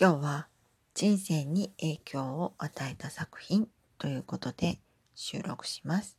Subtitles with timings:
[0.00, 0.46] 今日は
[0.94, 3.66] 人生に影響を与えた作品
[3.98, 4.78] ということで
[5.16, 6.16] 収録します。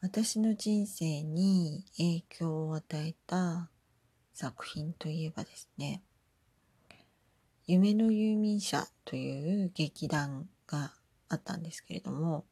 [0.00, 3.68] 私の人生に影響を与えた
[4.32, 6.02] 作品といえばですね、
[7.66, 10.94] 夢の遊民者という劇団が
[11.28, 12.46] あったんですけれども、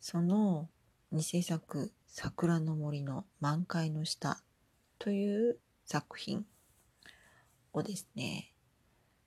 [0.00, 0.70] その
[1.12, 4.40] 偽作桜の森の満開の下
[4.98, 6.46] という作品
[7.76, 8.52] をですね、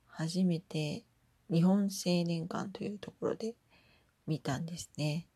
[0.08, 1.04] 初めて
[1.50, 3.54] 日本青年館というところで
[4.26, 5.28] 見たんですね。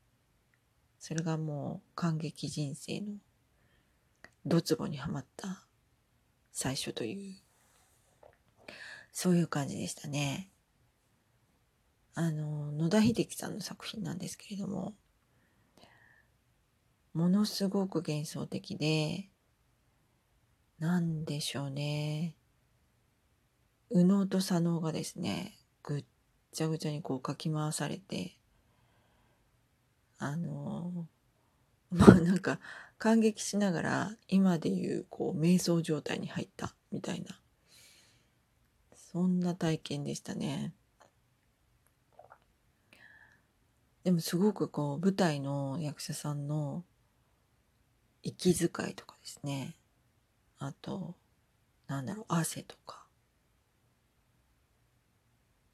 [0.98, 3.06] それがもう感激人生の
[4.45, 5.64] ドツボにはまった
[6.50, 7.36] 最初という、
[9.12, 10.50] そういう感じでしたね。
[12.14, 14.94] あの、野田秀樹さんの作品なんですけれども、
[17.12, 19.28] ものすごく幻想的で、
[20.80, 22.36] なんでしょうね。
[23.91, 26.05] 右脳と左脳がですね、ぐっ
[26.53, 28.39] ちゃぐちゃにこうかき回されて、
[30.19, 31.06] あの、
[31.91, 32.58] まあなんか
[32.98, 37.41] 感激しながら今でいうこう瞑想状態に入ったみたいな、
[38.95, 40.75] そんな体験でしたね。
[44.03, 46.84] でもすごくこう舞台の役者さんの
[48.23, 49.77] 息遣いとかですね。
[50.58, 51.14] あと、
[51.86, 53.03] なんだろう、汗とか、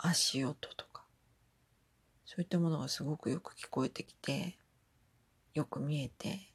[0.02, 1.04] 足音とか、
[2.24, 4.56] そういったものがすごくよく聞こえてきて、
[5.52, 6.52] よく見えて、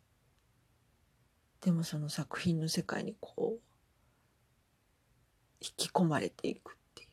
[1.61, 3.61] でもその作品の世界にこう、
[5.61, 7.09] 引き込まれていくっていう。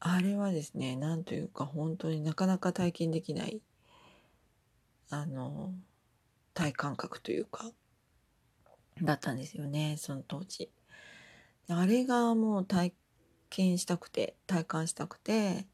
[0.00, 3.60] あれはですね、なんというか本当になかなか体験できない、
[5.10, 5.74] あの、
[6.54, 7.70] 体感覚というか、
[9.02, 10.70] だったんですよね、その当時。
[11.68, 12.94] あれがもう体
[13.50, 15.66] 験したくて、体感したくて、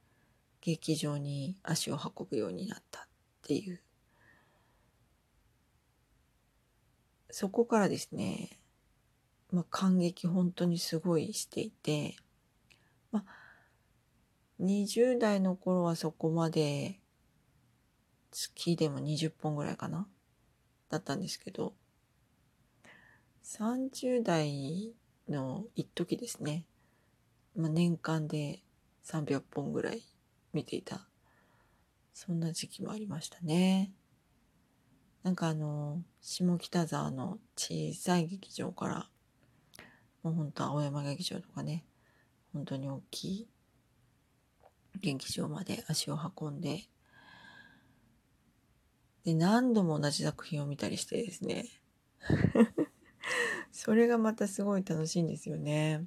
[0.60, 3.02] 劇場に足を運ぶようになったっ
[3.42, 3.82] ていう。
[7.30, 8.58] そこからですね、
[9.50, 12.16] まあ、感激本当にすごいしていて、
[13.10, 13.42] まあ、
[14.60, 17.00] 20代の頃はそこまで
[18.30, 20.06] 月でも20本ぐらいかな
[20.88, 21.74] だったんですけど、
[23.42, 24.94] 30代
[25.28, 26.64] の一時ですね、
[27.56, 28.62] まあ、年間で
[29.04, 30.02] 300本ぐらい
[30.52, 31.06] 見ていた。
[32.14, 33.92] そんな時期もありましたね。
[35.22, 39.08] なんかあの、下北沢の小さい劇場から、
[40.22, 41.84] もうほんと青山劇場とかね、
[42.52, 43.48] 本当に大きい
[45.00, 46.84] 劇場まで足を運んで、
[49.24, 51.66] で、何度も同じ作品を見たりしてですね。
[53.72, 56.04] それがまたすごい楽しいんですよね。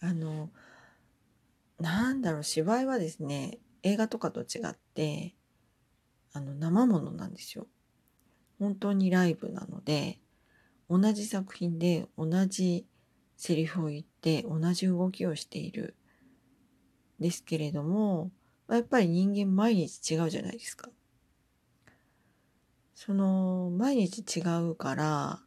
[0.00, 0.50] あの、
[1.78, 5.34] なんだろう、芝居はですね、映画とかと違って、
[6.32, 7.66] あの、生ものなんですよ。
[8.58, 10.20] 本当にライブなので、
[10.88, 12.86] 同じ作品で同じ
[13.36, 15.96] セリフを言って同じ動きをしている。
[17.18, 18.30] ですけれども、
[18.68, 20.90] やっぱり人間毎日違うじゃないですか。
[22.94, 25.42] その、毎日違うから、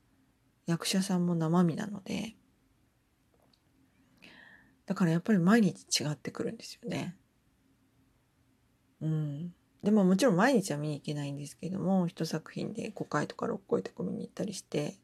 [0.65, 2.35] 役者さんも生身なので、
[4.85, 7.15] だからやっぱり毎日違ってくるんですよね。
[9.01, 9.53] うん。
[9.83, 14.97] でももちろん毎日は見に行けないんですけども、一作品で5回とか6回とか見に行ったりして、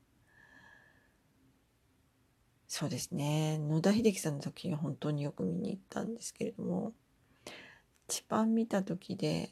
[2.67, 3.57] そうですね。
[3.57, 6.93] 野田秀樹さんの作品は本当によく見に行ったんですけれども、
[8.07, 9.49] 一番見た時で、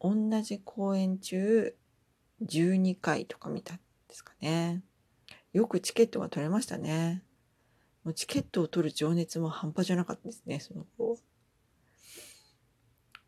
[0.00, 1.76] 同じ公演中
[2.42, 3.78] 12回とか見た
[4.10, 4.82] ですかね。
[5.52, 7.22] よくチケットが取れましたね。
[8.04, 11.18] もうチケットを取る情熱も半端じゃなかったですね、その頃。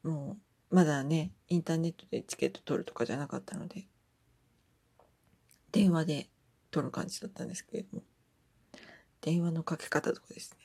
[0.03, 0.39] も
[0.71, 3.87] う、まだね、インターネットでチケット取るとかじゃなかったので、
[5.71, 6.29] 電話で
[6.71, 8.03] 取る感じだったんですけれども、
[9.21, 10.59] 電話のかけ方とかですね、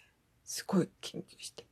[0.44, 1.66] すごい研究して。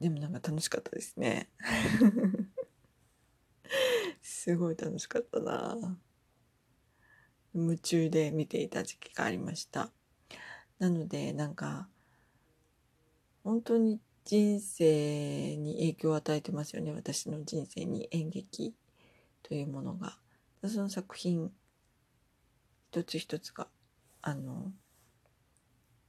[0.00, 1.48] でもなんか楽しかったですね。
[4.22, 5.98] すごい楽しかったな
[7.54, 9.90] 夢中で見ていた時期がありました。
[10.78, 11.88] なので、なんか、
[13.44, 16.92] 本当に人生に影響を与えてますよね。
[16.92, 18.74] 私の人生に演劇
[19.42, 20.18] というものが。
[20.66, 21.52] その作品
[22.90, 23.68] 一つ一つが、
[24.22, 24.72] あの、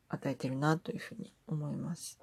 [0.08, 2.20] 与えてるなというふうに思います。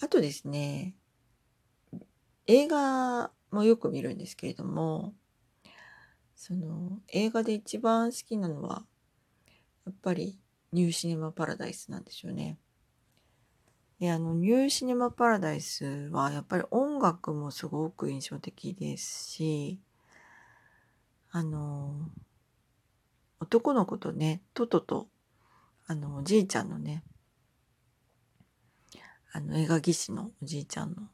[0.00, 0.94] あとですね、
[2.46, 5.14] 映画もよく見るんですけれども、
[6.34, 8.84] その映画で一番好きなのは、
[9.86, 10.38] やっぱり
[10.72, 12.58] ニューシネマパラダイスなんですよね。
[13.98, 19.80] で、あの、ニューシネマパラダイスはやっぱり音楽もすごく印象的ですし、
[21.30, 22.10] あの、
[23.40, 25.08] 男の子とね、トトと、
[25.86, 27.02] あの、おじいちゃんのね、
[29.32, 31.08] あの、映画技師のおじいちゃんの、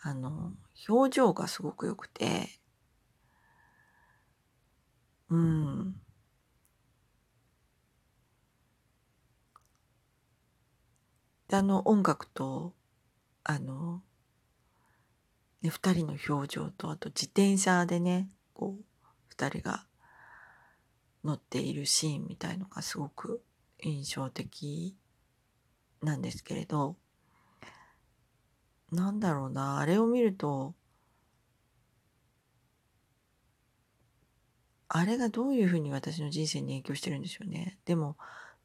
[0.00, 0.52] あの、
[0.88, 2.48] 表情がすごく良くて、
[5.30, 5.94] うん。
[11.48, 12.74] で、あの音楽と、
[13.42, 14.02] あの、
[15.62, 18.84] ね、二人の表情と、あと自転車でね、こう、
[19.28, 19.86] 二人が
[21.24, 23.42] 乗っているシーンみたいのがすごく
[23.82, 24.96] 印象的
[26.02, 26.96] なんですけれど、
[28.94, 30.74] なんだろうな、あれを見ると、
[34.88, 37.78] あれがどういうふうに私の人生に影響してるんでしょうね。
[37.84, 38.16] でも、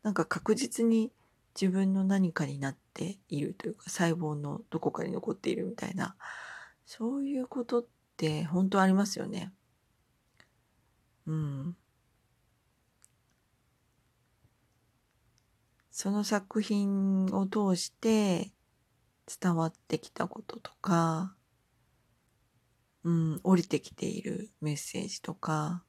[0.03, 1.11] なんか確実に
[1.59, 6.15] 自分の何かになっているというか、細胞のどこかに残っているみたいな、
[6.85, 7.85] そういうことっ
[8.17, 9.51] て本当ありますよね。
[11.25, 11.75] うん。
[15.91, 18.53] その作品を通して
[19.41, 21.35] 伝わってきたこととか、
[23.03, 25.83] うん、降りてきているメッセージとか、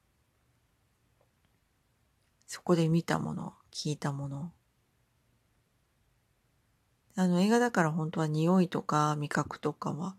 [2.45, 4.51] そこで見たもの、聞いたもの。
[7.15, 10.15] あの映画だから本当は匂いとか味覚とかは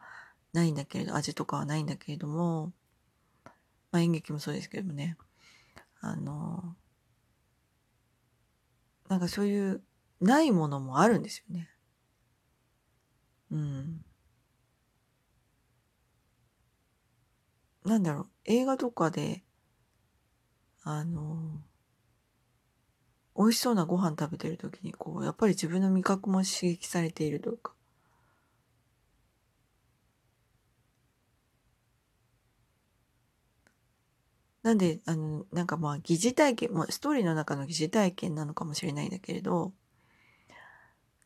[0.52, 2.72] ないんだけれど、味とかはないんだけれども、
[3.90, 5.16] まあ演劇もそうですけどもね、
[6.00, 6.76] あの、
[9.08, 9.82] なんかそういう
[10.20, 11.71] ないものもあるんですよね。
[13.52, 14.04] うん。
[17.84, 19.44] なんだろう、映画とかで、
[20.84, 21.62] あの、
[23.36, 27.74] 美味しそうなご飯食べてる時に、こう、やっぱり自分の味覚も刺激されているというか、
[34.64, 39.72] なんで、あの、なんかまあ、疑似体験、まあ、ストーリーの中の疑似体験なのかもしれないんだけれど、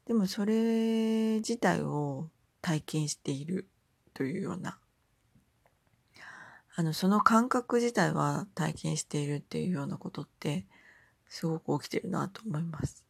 [0.06, 2.30] でもそれ自体を
[2.62, 3.68] 体験している
[4.14, 4.78] というような、
[6.76, 10.66] あの、その感覚自体は体験しているっていうようなことって、
[11.28, 13.04] すごく起きてるなと思います。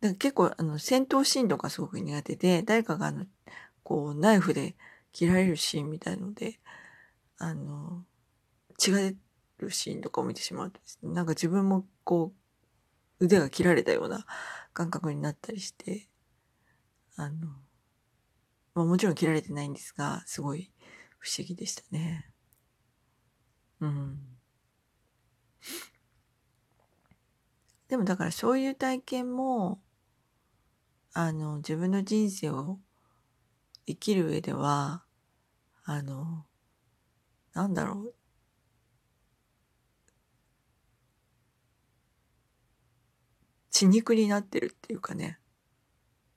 [0.00, 3.26] だか結構、あの、戦闘シーンとかすごく苦手で、誰かがあの、
[3.82, 4.74] こう、ナイフで
[5.12, 6.58] 切られるシーンみたいので、
[7.38, 8.04] あの、
[8.76, 9.14] 血が出
[9.58, 12.43] るシーンとかを見てしまうとですね、なんか自分もこう、
[13.24, 14.26] 腕が切られたような
[14.72, 16.08] 感覚になったりして、
[17.16, 17.48] あの、
[18.74, 20.72] まあもちろん切られてないんですが、すごい
[21.18, 22.30] 不思議でしたね。
[23.80, 24.18] うん。
[27.88, 29.80] でもだからそういう体験も、
[31.12, 32.80] あの、自分の人生を
[33.86, 35.04] 生きる上では、
[35.84, 36.46] あの、
[37.52, 38.23] なんだろう。
[43.74, 45.40] 血肉になってるっていうかね。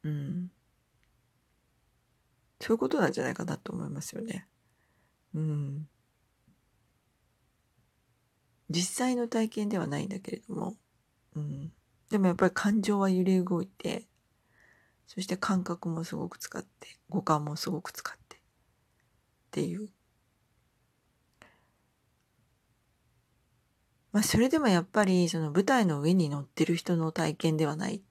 [0.03, 0.51] うん。
[2.59, 4.47] そういうことなんじゃないかなと思いますよね。
[5.35, 5.87] うん。
[8.71, 10.77] 実際の体験ではないんだけれども、
[11.35, 11.71] うん。
[12.09, 14.07] でもやっぱり感情は揺れ動いて、
[15.06, 18.39] そして感覚もすごく使って、五感もすごく使って、っ
[19.51, 19.89] ていう。
[24.18, 28.02] まあそれでもやっぱりその舞台の上に乗ってる人の体験ではない。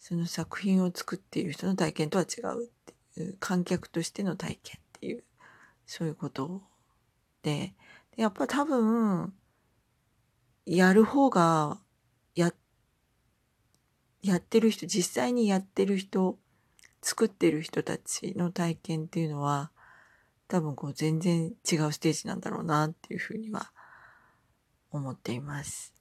[0.00, 2.68] その作品を作っている人の体験とは違うっ
[3.14, 5.22] ていう、観客としての体験っていう、
[5.86, 6.62] そういうこと
[7.44, 7.74] で、
[8.16, 9.32] でやっぱ多分、
[10.66, 11.78] やる方が、
[12.34, 12.52] や、
[14.20, 16.40] やってる人、実際にやってる人
[17.02, 19.70] 作ってる人たちの体験っていうのは、
[20.48, 23.70] 多分こう全然違うステージなんだろうなっていうふうには
[24.98, 25.94] 思っています。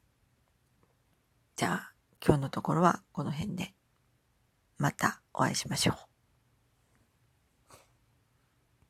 [1.55, 1.93] じゃあ
[2.25, 3.73] 今日のところはこの辺で
[4.77, 6.10] またお会いしましょう。